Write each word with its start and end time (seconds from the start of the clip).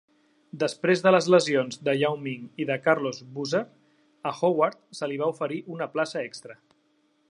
Després 0.61 1.03
de 1.07 1.11
les 1.15 1.27
lesions 1.33 1.77
de 1.89 1.95
Yao 1.99 2.17
Ming 2.23 2.47
i 2.65 2.69
de 2.71 2.79
Carlos 2.87 3.23
Boozer, 3.37 3.63
a 4.31 4.35
Howard 4.41 4.83
se 5.01 5.13
li 5.13 5.23
va 5.25 5.33
oferir 5.37 5.65
una 5.79 5.93
plaça 5.97 6.27
extra. 6.31 6.63